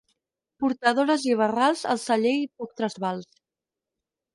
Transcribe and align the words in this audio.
Portadores 0.63 1.27
i 1.33 1.37
barrals, 1.43 1.85
al 1.95 2.03
celler 2.07 2.35
i 2.41 2.51
poc 2.59 2.77
trasbals. 2.83 3.33